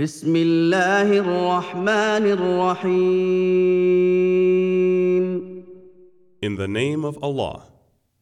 [0.00, 3.11] بسم الله الرحمن الرحيم
[6.41, 7.65] In the name of Allah,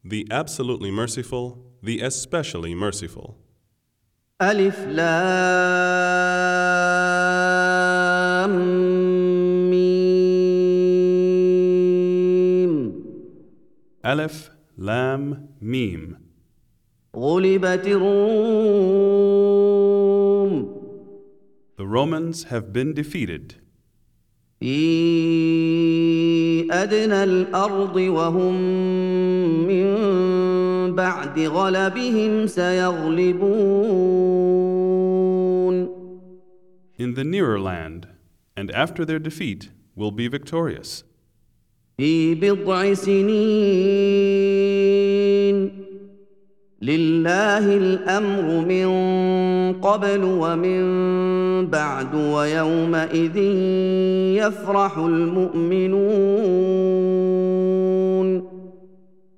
[0.04, 3.36] the absolutely merciful, the especially merciful.
[4.42, 5.70] ألف لام
[9.70, 10.10] ميم
[14.04, 16.16] Aleph, Lam, Mim.
[17.16, 19.68] غلبت الروم
[21.79, 23.55] The Romans have been defeated
[24.59, 24.77] في
[26.71, 28.55] أدنى الأرض وهم
[29.67, 29.85] من
[30.95, 33.95] بعد غلبهم سيغلبون
[36.97, 38.07] in the nearer land,
[38.55, 41.03] and after their defeat will be victorious.
[41.97, 44.68] في بضع سنين
[46.81, 48.87] لله الامر من
[49.81, 50.81] قبل ومن
[51.67, 53.37] بعد ويومئذ
[54.37, 56.55] يفرح المؤمنون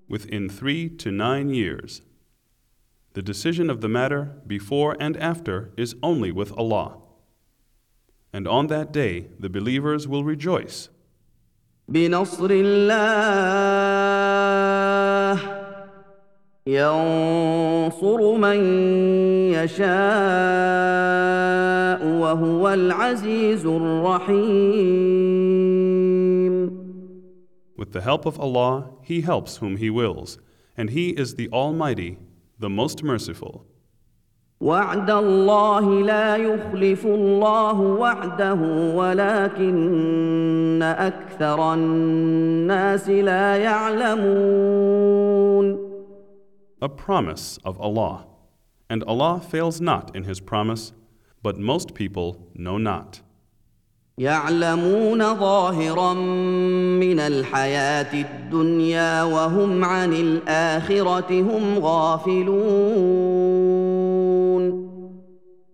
[0.09, 2.01] Within three to nine years.
[3.13, 6.97] The decision of the matter before and after is only with Allah.
[8.31, 10.89] And on that day the believers will rejoice
[11.89, 14.00] بنصر الله
[16.66, 18.56] ينصر من
[19.50, 19.90] يشاء
[22.06, 25.12] وهو العزيز الرحيم
[27.76, 30.38] With the help of Allah, He helps whom He wills,
[30.76, 32.18] and He is the Almighty,
[32.60, 33.66] the Most Merciful.
[34.60, 38.54] وعد الله لا يخلف الله وعده
[38.94, 45.02] ولكن أكثر الناس لا يعلمون
[46.81, 48.25] A promise of Allah.
[48.89, 50.93] And Allah fails not in His promise,
[51.41, 53.21] but most people know not.
[54.19, 56.13] يعلمون ظاهرا
[56.99, 63.27] من الحياه الدنيا وهم عن الاخره هم غافلون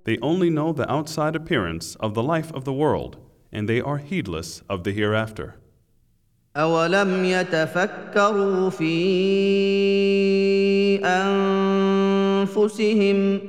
[0.05, 3.15] They only know the outside appearance of the life of the world,
[3.53, 5.55] and they are heedless of the hereafter.
[6.58, 8.94] أولم يتفكروا في
[12.48, 13.40] أنفسهم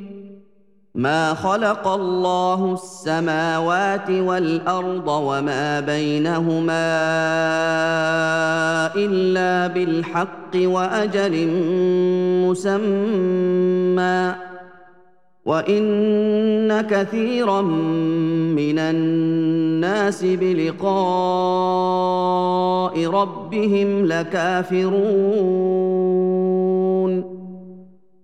[0.96, 6.90] ما خلق الله السماوات والأرض وما بينهما
[8.96, 11.48] إلا بالحق وأجل
[12.48, 14.49] مسمى
[15.49, 20.85] وإن كثيرا من الناس بلقاء
[23.07, 25.45] ربهم لكافرون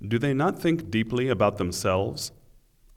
[0.03, 2.33] Do they not think deeply about themselves?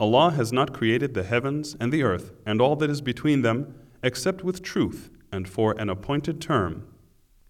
[0.00, 3.74] Allah has not created the heavens and the earth and all that is between them
[4.02, 6.86] except with truth and for an appointed term.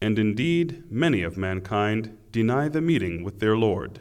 [0.03, 4.01] And indeed, many of mankind deny the meeting with their Lord.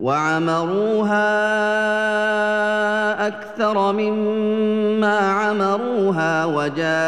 [0.00, 1.26] وعمروها
[3.26, 7.02] أكثر مما عمروها وجاءتهم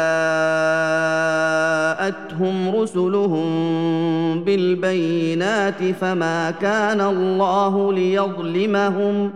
[2.75, 9.31] رسلهم بالبينات فما كان الله ليظلمهم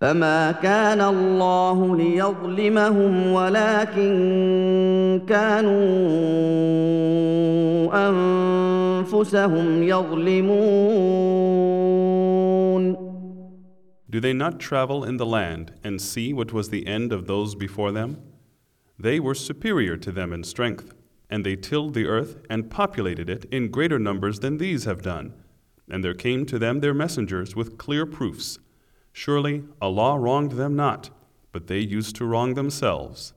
[0.00, 4.14] فما كان الله ليظلمهم ولكن
[5.28, 5.74] كانوا
[8.08, 11.04] أنفسهم يظلمون
[14.10, 17.56] Do they not travel in the land and see what was the end of those
[17.56, 18.22] before them?
[18.96, 20.94] They were superior to them in strength,
[21.28, 25.34] and they tilled the earth and populated it in greater numbers than these have done.
[25.90, 28.60] And there came to them their messengers with clear proofs.
[29.12, 31.10] Surely Allah wronged them not,
[31.52, 33.34] but they used to wrong themselves.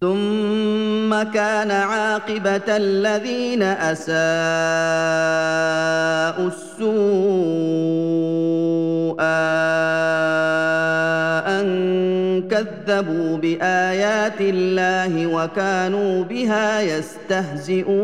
[0.00, 4.16] ثم كان عاقبة الذين أساءوا
[6.48, 7.96] السوء
[11.48, 17.96] أن كذبوا بآيات الله وكانوا بها يستهزئون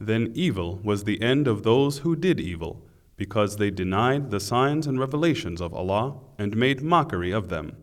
[0.00, 2.82] Then evil was the end of those who did evil,
[3.16, 7.76] because they denied the signs and revelations of Allah and made mockery of them.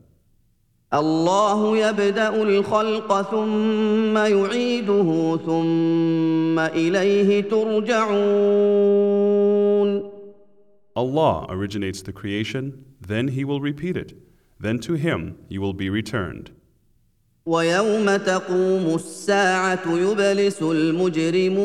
[0.94, 8.90] الله يبدا الخلق ثم يعيده ثم اليه ترجعون
[10.96, 14.14] Allah originates the creation, then He will repeat it.
[14.60, 16.52] Then to Him you will be returned.
[17.46, 21.60] ويوم تقوم الساعه يبلس المجرمون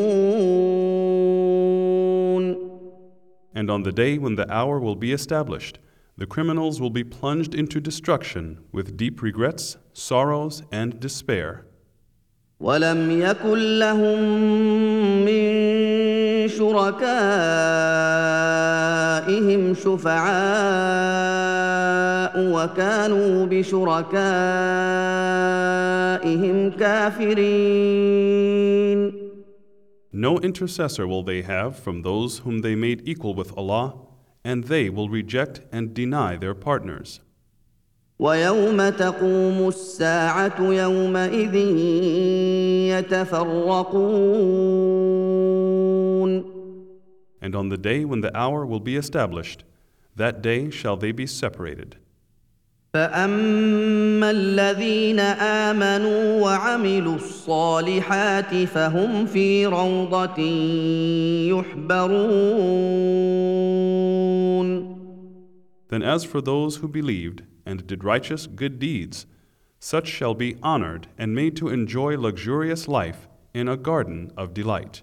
[3.53, 5.79] And on the day when the hour will be established,
[6.17, 11.65] the criminals will be plunged into destruction with deep regrets, sorrows, and despair.
[12.59, 14.19] ولم يكن لهم
[15.25, 15.55] من
[16.47, 16.93] شركائهم
[19.73, 20.85] شفعاء
[22.37, 24.15] وكانوا بشركائهم
[26.71, 28.35] كافرين
[30.11, 33.95] No intercessor will they have from those whom they made equal with Allah,
[34.43, 37.19] and they will reject and deny their partners.
[38.19, 41.55] ويوم تقوم الساعه يومئذ
[42.89, 44.35] يتفرقون
[47.41, 49.63] And on the day when the hour will be established,
[50.15, 51.97] that day shall they be separated.
[52.95, 60.39] فاما الذين امنوا وعملوا الصالحات فهم في روضه
[61.51, 62.45] يحبرون
[65.89, 69.25] Then as for those who believed and did righteous good deeds,
[69.79, 75.01] such shall be honored and made to enjoy luxurious life in a garden of delight.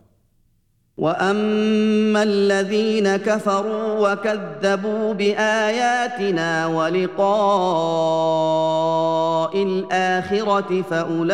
[0.98, 7.38] واما الذين كفروا وكذبوا باياتنا ولقاء
[9.64, 11.28] الاخره فاولئك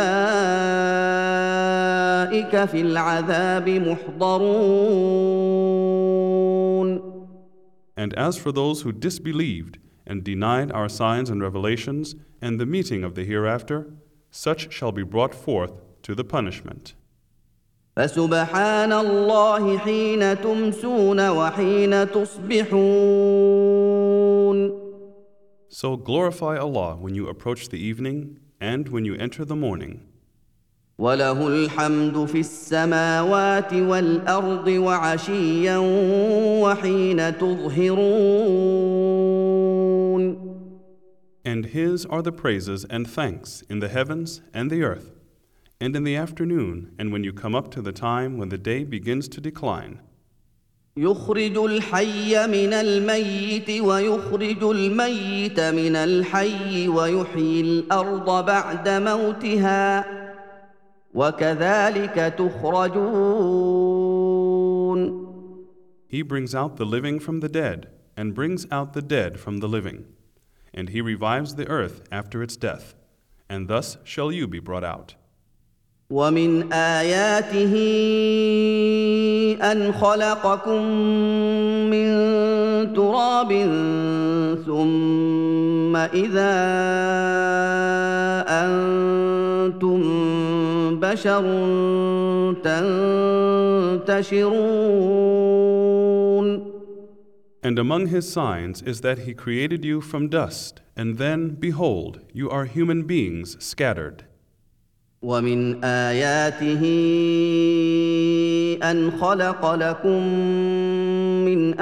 [2.66, 5.14] في العذاب محضرون
[7.96, 13.06] And as for those who disbelieved and denied our signs and revelations and the meeting
[13.06, 13.88] of the hereafter,
[14.30, 15.72] such shall be brought forth
[16.02, 16.96] to the punishment.
[17.99, 23.59] فسبحان الله حين تمسون وحين تصبحون
[25.69, 30.01] So glorify Allah when you approach the evening and when you enter the morning.
[30.99, 35.79] وله الحمد في السماوات والارض وعشيا
[36.63, 38.79] وحين تظهرون
[41.45, 45.11] And His are the praises and thanks in the heavens and the earth,
[45.83, 48.85] and in the afternoon, and when you come up to the time when the day
[48.85, 50.01] begins to decline.
[50.97, 60.05] يخرج الحي من الميت ويخرج الميت من الحي ويحيي الارض بعد موتها
[61.15, 63.39] وكذلك تخرجون
[66.09, 69.69] He brings out the living from the dead, and brings out the dead from the
[69.69, 70.07] living.
[70.73, 72.95] And He revives the earth after its death,
[73.49, 75.15] and thus shall you be brought out.
[76.10, 77.74] ومن اياته
[79.72, 80.84] ان خلقكم
[81.90, 82.08] من
[82.94, 83.52] تراب
[84.66, 86.54] ثم اذا
[88.48, 90.02] أنتم
[91.00, 91.44] بشر
[94.08, 95.04] تنتشرون
[97.66, 102.50] And among His signs is that He created you from dust, and then, behold, you
[102.50, 104.26] are human beings scattered.
[105.24, 106.84] ومن آياته
[108.84, 110.28] أن خلق لكم
[111.46, 111.80] من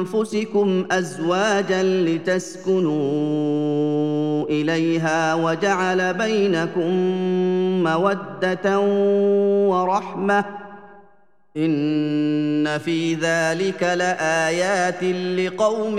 [0.00, 2.94] أنفسكم أزواجا لتسكنوا
[4.44, 6.90] إليها وجعل بينكم
[7.82, 8.80] مودة
[9.68, 10.44] ورحمة
[11.56, 15.04] إن في ذلك لآيات
[15.38, 15.98] لقوم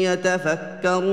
[0.00, 1.06] يتفكرون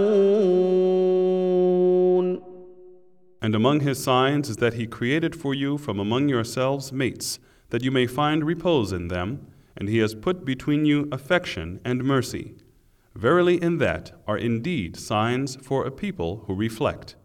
[3.42, 7.38] And among His signs is that He created for you from among yourselves mates,
[7.70, 9.46] that you may find repose in them,
[9.76, 12.54] and He has put between you affection and mercy.
[13.14, 17.16] Verily, in that are indeed signs for a people who reflect.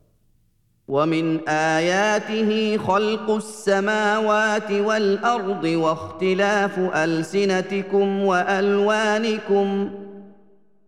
[0.88, 9.89] ومن اياته خلق السماوات والارض واختلاف السنتكم والوانكم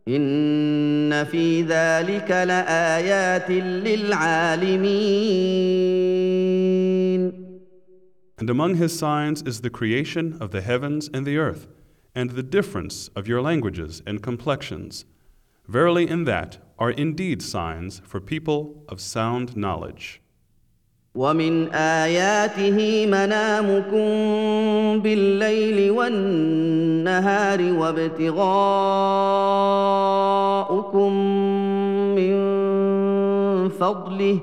[0.10, 5.46] ان في ذلك لايات للعالمين
[8.38, 11.68] And among His signs is the creation of the heavens and the earth,
[12.14, 15.06] and the difference of your languages and complexions.
[15.68, 20.19] Verily, in that are indeed signs for people of sound knowledge.
[21.15, 24.07] ومن اياته منامكم
[25.03, 28.73] بالليل والنهار وابتغاؤكم
[32.15, 32.35] من
[33.69, 34.41] فضله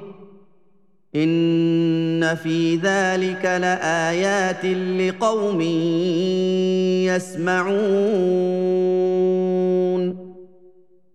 [1.16, 4.66] ان في ذلك لايات
[5.00, 5.62] لقوم
[7.08, 8.28] يسمعون.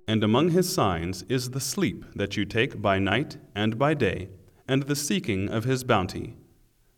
[0.09, 4.28] And among his signs is the sleep that you take by night and by day,
[4.72, 6.36] and the seeking of his bounty.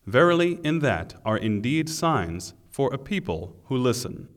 [0.06, 4.27] Verily, in that are indeed signs for a people who listen.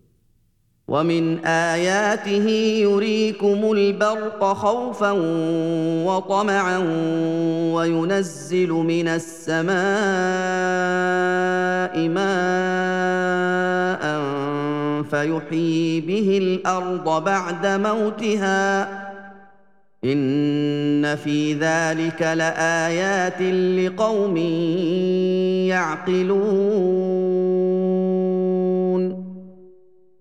[0.89, 2.49] ومن اياته
[2.81, 5.11] يريكم البرق خوفا
[6.07, 6.79] وطمعا
[7.75, 9.73] وينزل من السماء
[12.09, 13.03] ماء
[15.03, 18.89] فيحيي به الارض بعد موتها
[20.05, 24.37] ان في ذلك لايات لقوم
[25.69, 26.73] يعقلون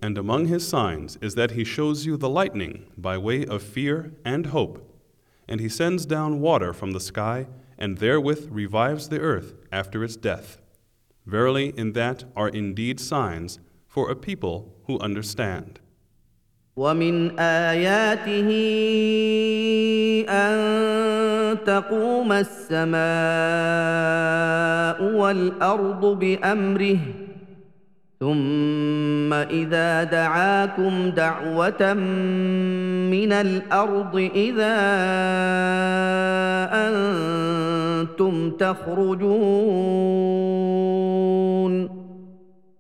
[0.04, 4.14] And among his signs is that he shows you the lightning by way of fear
[4.26, 4.84] and hope,
[5.48, 10.16] and he sends down water from the sky, and therewith revives the earth after its
[10.16, 10.58] death.
[11.26, 15.80] Verily, in that are indeed signs for a people who understand.
[16.77, 18.51] ومن آياته
[20.29, 20.57] أن
[21.67, 22.97] تقوم السماء
[25.17, 26.99] والأرض بأمره
[28.21, 31.95] ثم إذا دعاكم دعوة
[33.13, 34.77] من الأرض إذا
[36.73, 39.27] أنتم تخرجون.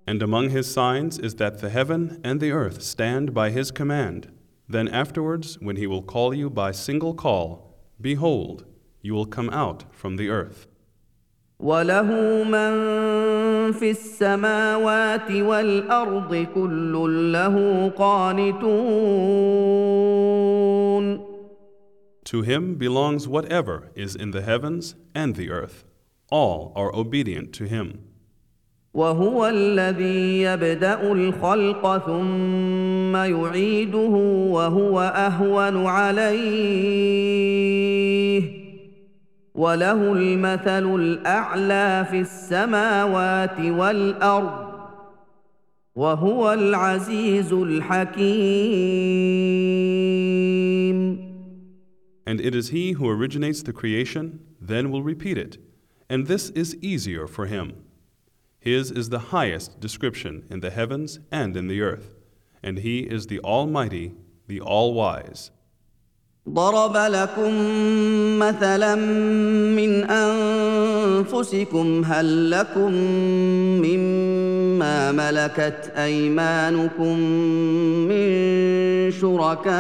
[0.08, 4.32] And among his signs is that the heaven and the earth stand by his command.
[4.68, 8.66] Then afterwards, when he will call you by single call, behold,
[9.02, 10.68] you will come out from the earth.
[11.60, 18.82] وله من في السماوات والارض كل له قانتون
[22.26, 25.84] To him belongs whatever is in the heavens and the earth.
[26.30, 28.08] All are obedient to him.
[28.97, 34.15] وهو الذي يبدأ الخلق ثم يعيده
[34.57, 36.47] وهو أهون عليه
[39.55, 44.67] وله المثل الأعلى في السماوات والأرض
[45.95, 48.97] وهو العزيز الحكيم
[52.29, 55.59] And it is he who originates the creation, then will repeat it.
[56.11, 57.86] And this is easier for him.
[58.66, 62.12] His is the highest description in the heavens and in the earth.
[62.62, 64.14] And he is the Almighty,
[64.48, 65.52] the All Wise.
[66.50, 67.54] ضرب لكم
[68.40, 68.96] مثلا
[69.76, 72.92] من انفسكم هل لكم
[73.82, 77.20] مما ملكت ايمانكم
[78.10, 78.32] من
[79.12, 79.72] شركاء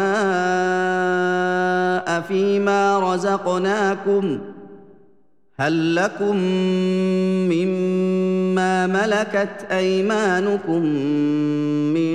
[2.21, 4.39] فيما رزقناكم
[5.58, 6.36] هل لكم
[7.48, 10.82] مما ملكت أيمانكم
[11.94, 12.14] من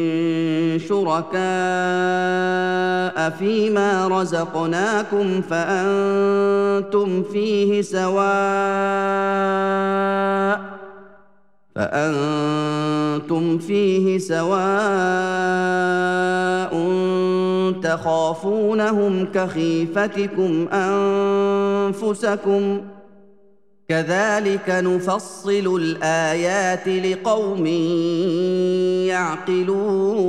[0.79, 1.41] شركاء
[3.29, 8.21] فيما رزقناكم فأنتم فيه سواء
[11.75, 15.51] فأنتم فيه سواء
[17.83, 20.67] تخافونهم كخيفتكم
[21.87, 22.81] أنفسكم
[23.90, 27.66] كذلك نفصل الايات لقوم
[29.06, 30.26] يعقلون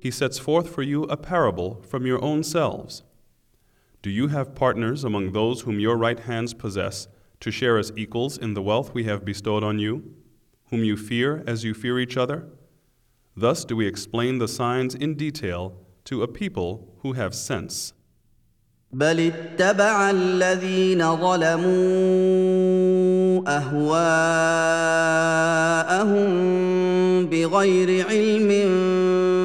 [0.00, 3.02] He sets forth for you a parable from your own selves.
[4.02, 7.06] Do you have partners among those whom your right hands possess
[7.40, 10.14] to share as equals in the wealth we have bestowed on you,
[10.70, 12.46] whom you fear as you fear each other?
[13.36, 17.92] Thus do we explain the signs in detail to a people who have sense.
[18.95, 21.65] بل اتبع الذين ظلموا
[23.47, 24.45] اهواءهم
[27.25, 28.49] بغير علم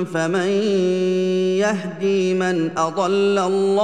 [0.05, 0.49] فمن
[1.59, 3.81] يهدي من اضل الله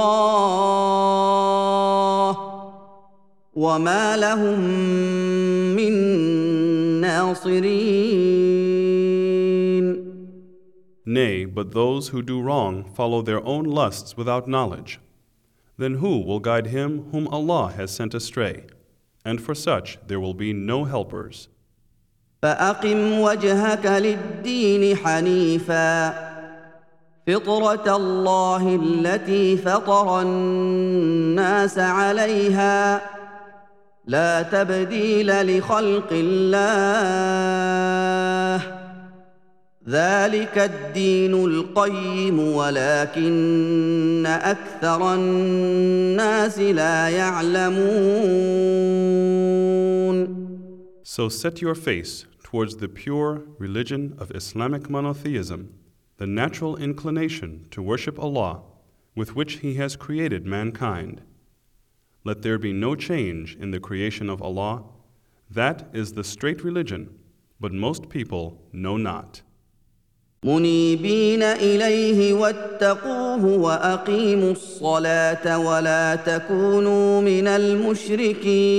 [3.53, 4.59] وما لهم
[5.75, 5.93] من
[7.01, 8.47] ناصرين
[11.09, 14.99] Nay, but those who do wrong follow their own lusts without knowledge.
[15.78, 18.64] Then who will guide him whom Allah has sent astray?
[19.24, 21.48] And for such there will be no helpers.
[22.42, 26.10] فاقم وجهك للدين حنيفا
[27.26, 33.00] فطره الله التي فطر الناس عليها
[34.06, 37.42] لا تبديل لخلق الله
[39.88, 48.42] ذلك الدين القيم ولكن اكثر الناس لا يعلمون
[51.04, 55.74] So set your face towards the pure religion of Islamic monotheism,
[56.16, 58.62] the natural inclination to worship Allah
[59.16, 61.22] with which He has created mankind.
[62.24, 64.84] Let there be no change in the creation of Allah.
[65.50, 67.18] That is the straight religion,
[67.58, 69.42] but most people know not.
[70.43, 78.77] منيبين اليه واتقوه واقيموا الصلاه ولا تكونوا من المشركين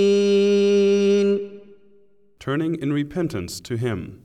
[2.39, 4.23] turning in repentance to Him,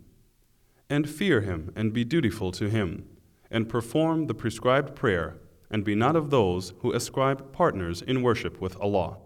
[0.89, 3.05] and fear Him and be dutiful to Him,
[3.49, 5.35] and perform the prescribed prayer,
[5.71, 9.17] and be not of those who ascribe partners in worship with Allah.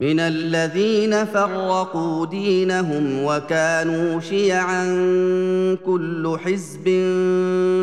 [0.00, 4.84] من الذين فرقوا دينهم وكانوا شيعا
[5.74, 6.84] كل حزب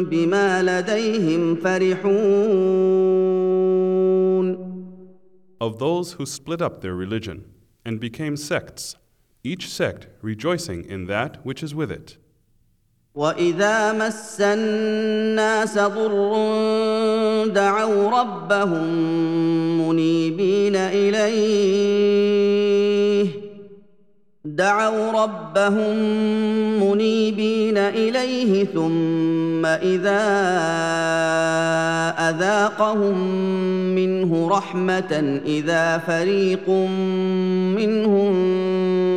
[0.09, 3.01] بما لديهم فرحون
[5.61, 7.45] Of those who split up their religion
[7.85, 8.95] and became sects,
[9.43, 12.17] each sect rejoicing in that which is with it.
[13.15, 16.35] واذا مس الناس ضر
[17.52, 18.86] دعوا ربهم
[19.88, 22.26] منيبين إليه.
[24.44, 25.96] دعوا ربهم
[26.82, 30.22] منيبين إليه ثم إذا
[32.30, 33.18] أذاقهم
[33.94, 36.70] منه رحمة إذا فريق
[37.78, 38.32] منهم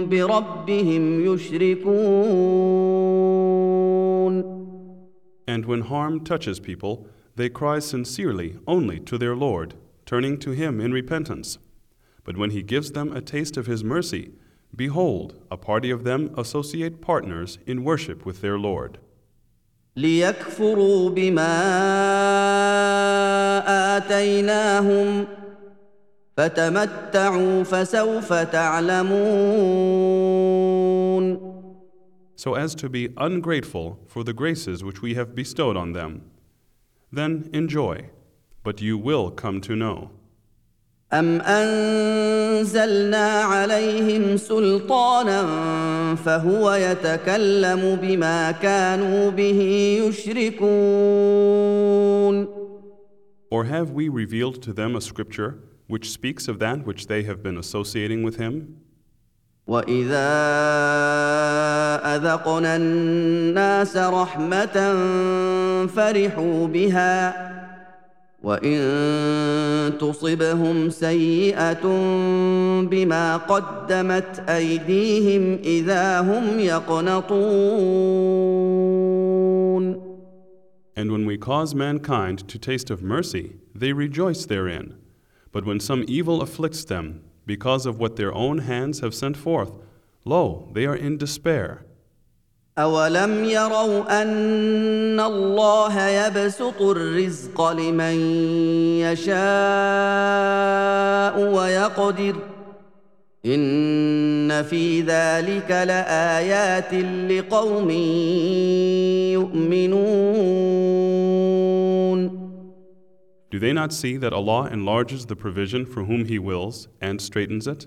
[0.10, 2.20] بربهم يشركون.
[5.48, 7.08] And when harm touches people,
[7.39, 9.75] they cry sincerely only to their Lord,
[10.07, 11.59] turning to Him in repentance.
[12.25, 14.33] But when He gives them a taste of His mercy,
[14.75, 18.99] behold, a party of them associate partners in worship with their Lord.
[19.97, 21.55] ليكفروا بما
[23.97, 25.27] اتيناهم
[26.37, 29.75] فتمتعوا فسوف تعلمون
[32.37, 36.23] so as to be ungrateful for the graces which we have bestowed on them.
[37.13, 38.11] Then enjoy,
[38.63, 40.11] but you will come to know.
[41.13, 45.45] أم أنزلنا عليهم سلطانا
[46.15, 49.61] فهو يتكلم بما كانوا به
[50.09, 51.45] يشركون
[53.51, 57.43] Or have we revealed to them a scripture which speaks of that which they have
[57.43, 58.81] been associating with him?
[59.70, 60.30] واذا
[62.16, 64.96] اذقنا الناس رحمه
[65.86, 67.50] فرحوا بها
[68.44, 68.80] وان
[70.00, 71.84] تصبهم سيئه
[72.82, 77.90] بما قدمت ايديهم اذا هم يقنطون
[80.98, 84.96] And when we cause mankind to taste of mercy, they rejoice therein.
[85.54, 89.73] But when some evil afflicts them because of what their own hands have sent forth,
[90.25, 91.85] lo, they are in despair.
[92.79, 98.17] أولم يروا أن الله يبسط الرزق لمن
[98.99, 99.35] يشاء
[101.55, 102.37] ويقدر
[103.47, 106.95] إن في ذلك لآيات
[107.31, 107.91] لقوم
[109.31, 110.98] يؤمنون
[113.51, 117.67] Do they not see that Allah enlarges the provision for whom He wills and straightens
[117.67, 117.87] it?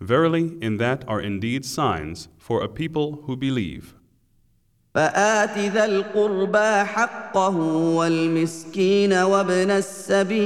[0.00, 3.94] Verily, in that are indeed signs for a people who believe.
[4.94, 7.56] فآت ذا القربى حقه
[7.96, 10.44] والمسكين وابن السبيل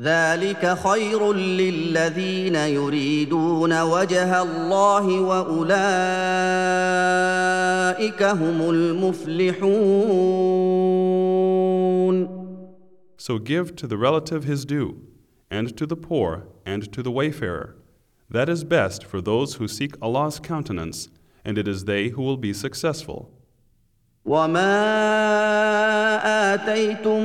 [0.00, 5.82] ذلك خير للذين يريدون وجه الله واولئك
[8.22, 10.04] هم المفلحون
[13.16, 15.00] So give to the relative his due,
[15.50, 17.74] and to the poor, and to the wayfarer.
[18.28, 21.08] That is best for those who seek Allah's countenance,
[21.42, 23.30] and it is they who will be successful.
[24.24, 24.74] وما
[26.54, 27.24] آتيتم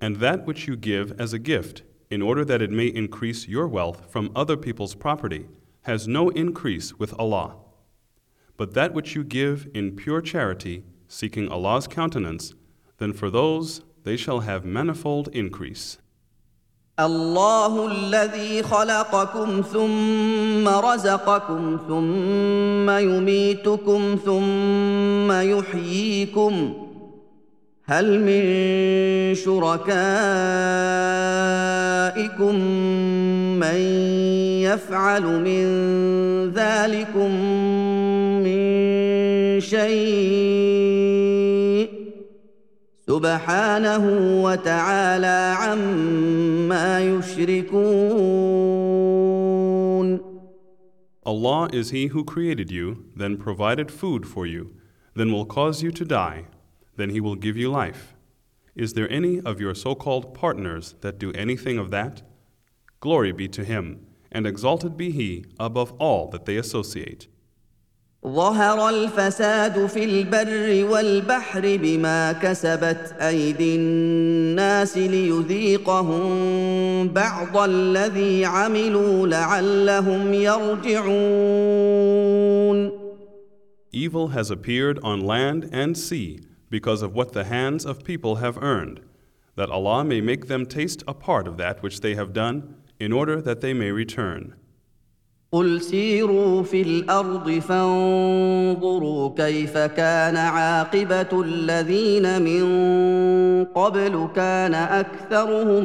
[0.00, 3.66] And that which you give as a gift, in order that it may increase your
[3.66, 5.46] wealth from other people's property,
[5.82, 7.56] has no increase with Allah.
[8.56, 12.54] But that which you give in pure charity, seeking Allah's countenance,
[12.98, 15.98] then for those they shall have manifold increase.
[16.98, 26.79] الله الذي خلقكم ثم رزقكم ثم يميتكم ثم يحييكم
[27.85, 29.75] هل من شركائكم
[33.59, 33.75] من
[34.61, 35.65] يفعل من
[36.53, 37.31] ذلكم
[38.43, 38.61] من
[39.59, 40.41] شيء
[43.07, 44.03] سبحانه
[44.43, 48.41] وتعالى عما يشركون
[51.23, 54.71] Allah is He who created you, then provided food for you,
[55.13, 56.45] then will cause you to die,
[56.96, 58.14] then He will give you life.
[58.74, 62.22] Is there any of your so called partners that do anything of that?
[63.00, 67.28] Glory be to Him, and exalted be He above all that they associate.
[68.26, 76.28] ظهر الفساد في البر والبحر بما كسبت ايدي الناس ليذيقهم
[77.08, 81.76] بعض الذي عملوا لعلهم يرجعون
[83.92, 86.40] Evil has appeared on land and sea
[86.70, 89.00] because of what the hands of people have earned,
[89.54, 93.12] that Allah may make them taste a part of that which they have done, in
[93.12, 94.54] order that they may return.
[95.52, 102.64] قل سيروا في الارض فانظروا كيف كان عاقبه الذين من
[103.64, 105.84] قبل كان اكثرهم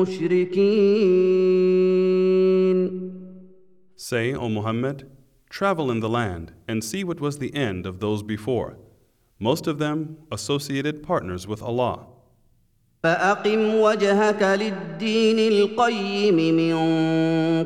[0.00, 1.56] مشركين
[3.96, 5.10] Say, O Muhammad,
[5.50, 8.76] travel in the land and see what was the end of those before.
[9.40, 12.06] Most of them associated partners with Allah.
[13.06, 16.74] فاقم وجهك للدين القيم من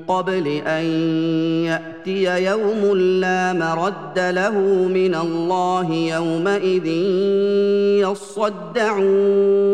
[0.04, 0.84] قبل ان
[1.64, 6.86] ياتي يوم لا مرد له من الله يومئذ
[8.04, 9.70] يصدعون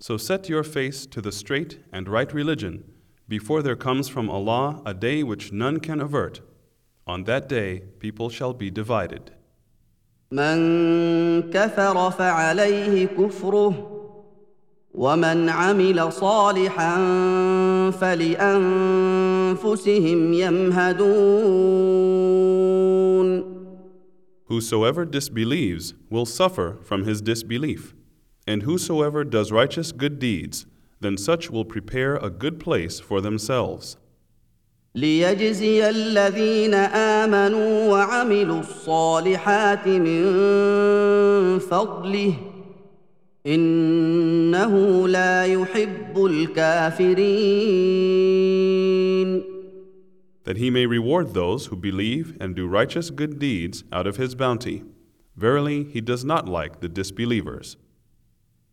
[0.00, 2.82] So set your face to the straight and right religion
[3.28, 6.40] before there comes from Allah a day which none can avert.
[7.06, 9.30] On that day, people shall be divided.
[10.32, 13.88] من كفر فعليه كفره
[14.94, 16.96] ومن عمل صالحا
[17.90, 19.52] فلانفسهم
[20.32, 21.92] يمهدون
[24.46, 27.94] Whosoever disbelieves will suffer from his disbelief,
[28.46, 30.66] and whosoever does righteous good deeds,
[31.00, 33.96] then such will prepare a good place for themselves.
[34.97, 36.73] ليجزي الذين
[37.23, 40.23] امنوا وعملوا الصالحات من
[41.59, 42.33] فضله
[43.47, 47.37] انه لا يحب الكافرين
[50.45, 54.33] That he may reward those who believe and do righteous good deeds out of his
[54.33, 54.83] bounty.
[55.35, 57.77] Verily, he does not like the disbelievers.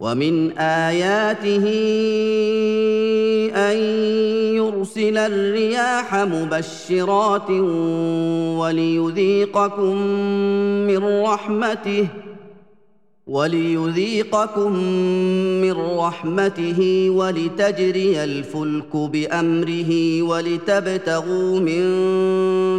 [0.01, 1.65] ومن اياته
[3.55, 3.77] أن
[4.57, 7.51] يرسل الرياح مبشرات
[8.61, 9.97] وليذيقكم
[10.87, 12.09] من رحمته
[13.27, 14.73] وليذيقكم
[15.62, 21.85] من رحمته ولتجري الفلك بأمره ولتبتغوا من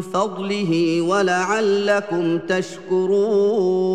[0.01, 3.85] فضله ولعلكم تشكرون.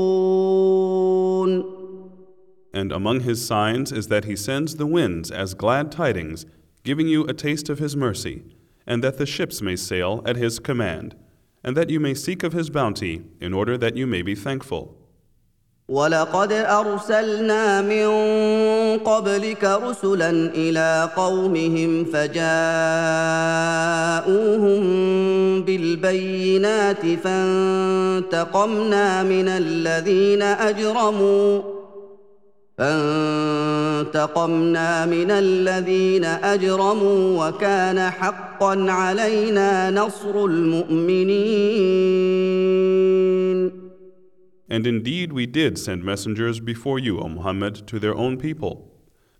[2.72, 6.46] And among his signs is that he sends the winds as glad tidings,
[6.83, 8.43] giving you a taste of his mercy,
[8.85, 11.15] and that the ships may sail at his command,
[11.63, 14.95] and that you may seek of his bounty, in order that you may be thankful.
[15.89, 18.07] ولقد ارسلنا من
[18.99, 22.43] قبلك رسلا الى قومهم فجاءوهم
[25.63, 31.61] بالبينات فانتقمنا من الذين اجرموا
[34.05, 41.85] فانتقمنا من الذين اجرموا وكان حقا علينا نصر المؤمنين
[44.67, 48.91] And indeed we did send messengers before you, O Muhammad, to their own people.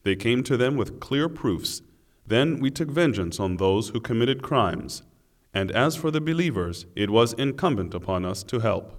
[0.04, 1.82] They came to them with clear proofs.
[2.28, 5.02] Then we took vengeance on those who committed crimes.
[5.52, 8.99] And as for the believers, it was incumbent upon us to help.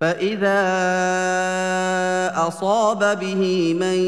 [0.00, 0.60] فاذا
[2.48, 3.98] اصاب به من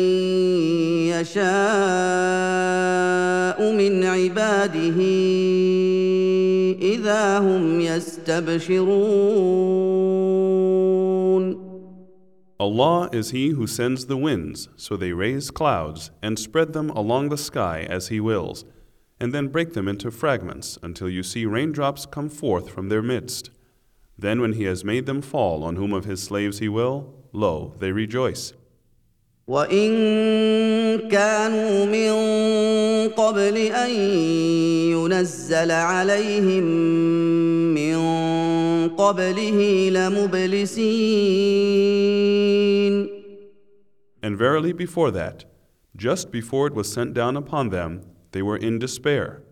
[1.12, 1.42] يشاء
[3.72, 4.98] من عباده
[6.82, 9.32] اذا هم يستبشرون
[12.60, 17.28] Allah is He who sends the winds, so they raise clouds and spread them along
[17.28, 18.64] the sky as He wills,
[19.18, 23.50] and then break them into fragments until you see raindrops come forth from their midst.
[24.18, 27.74] Then, when He has made them fall on whom of His slaves He will, lo,
[27.78, 28.52] they rejoice.
[29.46, 32.12] وان كانوا من
[33.08, 33.90] قبل ان
[34.90, 36.64] ينزل عليهم
[37.74, 37.96] من
[38.88, 41.12] قبله لمبلسين
[44.24, 45.44] And verily, before that,
[45.96, 49.42] just before it was sent down upon them, they were in despair.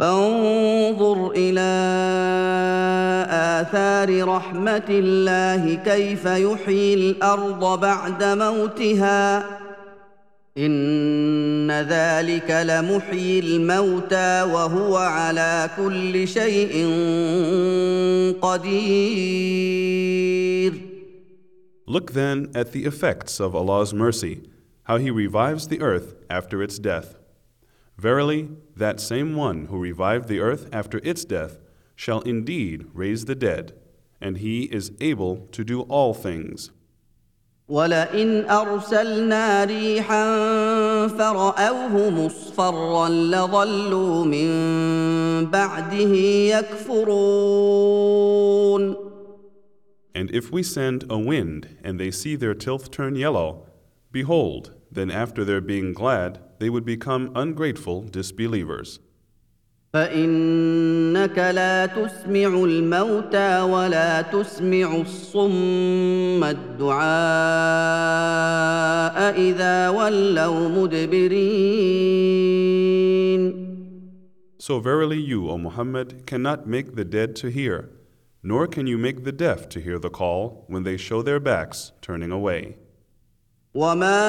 [0.00, 1.70] فانظر إلى
[3.30, 9.44] آثار رحمة الله كيف يحيي الأرض بعد موتها
[10.58, 16.86] إن ذلك لمحيي الموتى وهو على كل شيء
[18.42, 19.70] قدير
[21.86, 24.48] Look then at the effects of Allah's mercy,
[24.84, 27.19] how He revives the earth after its death.
[27.99, 31.59] Verily, that same one who revived the earth after its death
[31.95, 33.73] shall indeed raise the dead,
[34.19, 36.71] and He is able to do all things.
[37.69, 40.27] ولئن ارسلنا ريحا
[41.07, 44.51] فراوه مصفرا لظلوا من
[45.45, 46.15] بعده
[46.59, 47.85] يكفرون
[50.13, 53.65] And if we send a wind, and they see their tilth turn yellow,
[54.13, 58.99] behold, then after their being glad, they would become ungrateful disbelievers.
[59.95, 67.05] فانك لا تسمع الموتى ولا تسمع الصم الدعاء
[69.39, 72.05] اذا ولوا مدبرين
[74.57, 77.89] So verily you, O Muhammad, cannot make the dead to hear,
[78.41, 81.91] nor can you make the deaf to hear the call when they show their backs,
[82.01, 82.77] turning away.
[83.75, 84.25] وما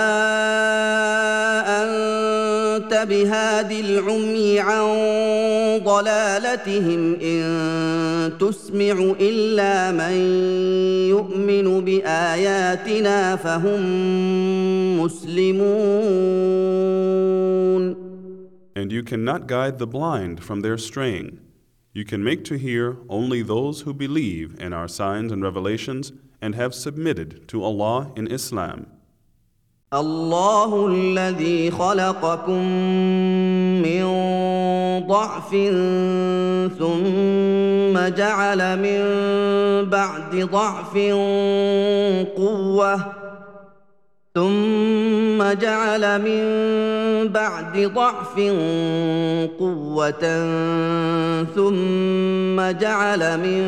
[1.84, 4.86] انت بهاد العمي عن
[5.84, 10.16] ضلالتهم ان تسمع الا من
[11.08, 13.80] يؤمن باياتنا فهم
[15.00, 16.46] مسلمون
[18.76, 21.38] And you cannot guide the blind from their straying.
[21.94, 26.54] You can make to hear only those who believe in our signs and revelations and
[26.54, 28.86] have submitted to Allah in Islam.
[29.93, 32.63] الله الذي خلقكم
[33.83, 34.03] من
[35.07, 35.49] ضعف
[36.79, 39.01] ثم جعل من
[39.89, 40.97] بعد ضعف
[42.37, 42.99] قوة
[44.35, 46.43] ثم جعل من
[47.27, 48.39] بعد ضعف
[49.59, 50.23] قوة
[51.55, 53.63] ثم جعل من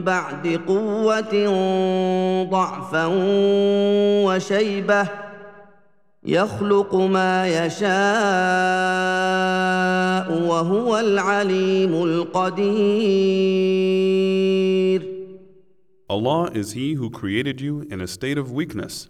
[0.00, 1.34] بعد قوة
[2.50, 3.06] ضعفا
[4.26, 5.27] وشيبة
[6.27, 7.93] يخلق ما يشاء
[10.47, 13.53] وهو العليم القدير
[16.09, 19.09] Allah is He who created you in a state of weakness,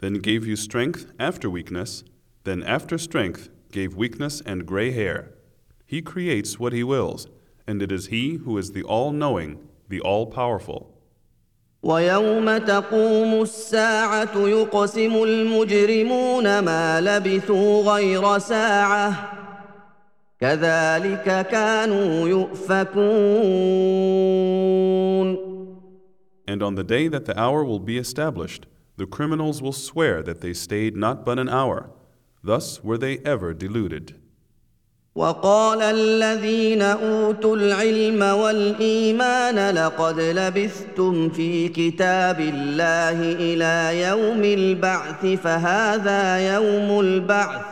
[0.00, 2.02] then gave you strength after weakness,
[2.44, 5.30] then after strength gave weakness and gray hair.
[5.86, 7.28] He creates what He wills,
[7.66, 10.92] and it is He who is the all knowing, the all powerful.
[11.85, 19.31] ويوم تقوم الساعة يقسم المجرمون ما لبثوا غير ساعة
[20.39, 23.05] كذلك كانوا يؤفكون
[26.47, 28.67] And on the day that the hour will be established,
[28.97, 31.89] the criminals will swear that they stayed not but an hour.
[32.43, 34.15] Thus were they ever deluded.
[35.15, 46.99] وقال الذين أوتوا العلم والإيمان لقد لبثتم في كتاب الله إلى يوم البعث فهذا يوم
[46.99, 47.65] البعث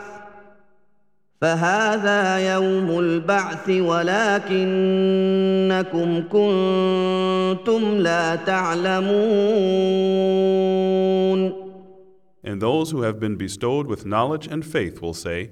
[1.41, 4.63] فهذا يوم البعث ولكنكم
[6.31, 9.13] كنتم لا تعلمون.
[12.45, 15.49] And those who have been bestowed with knowledge and faith will say,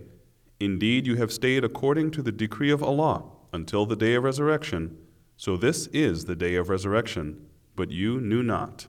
[0.61, 4.97] Indeed, you have stayed according to the decree of Allah until the day of resurrection.
[5.37, 8.87] So this is the day of resurrection, but you knew not.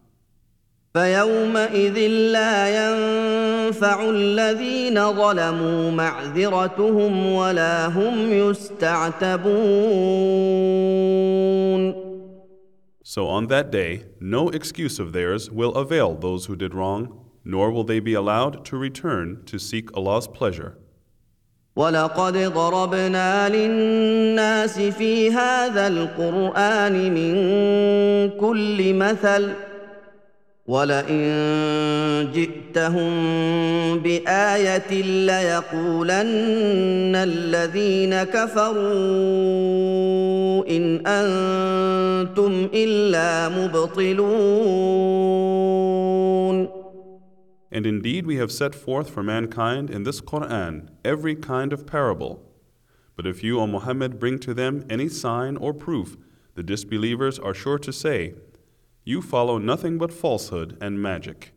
[0.93, 1.97] فيومئذ
[2.32, 9.78] لا ينفع الذين ظلموا معذرتهم ولا هم يستعتبون
[13.04, 17.71] So on that day, no excuse of theirs will avail those who did wrong, nor
[17.71, 20.78] will they be allowed to return to seek Allah's pleasure.
[21.76, 27.35] ولقد ضربنا للناس في هذا القران من
[28.40, 29.52] كل مثل
[30.66, 33.12] ولئن جئتهم
[33.98, 36.22] بايه ليقولن
[37.16, 38.82] الذين كفروا
[40.70, 44.92] ان أنتم الا مبطلون
[47.71, 52.41] And indeed, we have set forth for mankind in this Quran every kind of parable.
[53.15, 56.17] But if you, O Muhammad, bring to them any sign or proof,
[56.56, 58.36] the disbelievers are sure to say,
[59.04, 61.54] You follow nothing but falsehood and magic.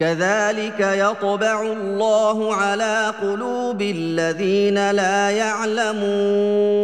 [0.00, 6.76] كذلك يطبع الله على قلوب الذين لا يعلمون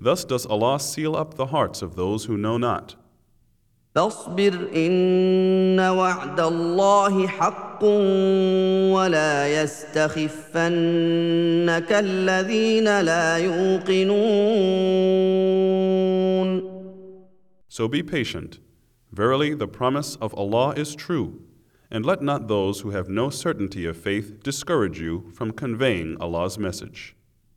[0.00, 2.94] Thus does Allah seal up the hearts of those who know not.
[3.94, 7.84] فاصبر ان وعد الله حق
[8.94, 10.62] ولا يستخفنك
[11.92, 14.58] الذين لا يوقنون
[17.68, 18.58] So be patient.
[19.12, 21.40] Verily, the promise of Allah is true.
[21.90, 26.58] And let not those who have no certainty of faith discourage you from conveying Allah's
[26.58, 27.16] message.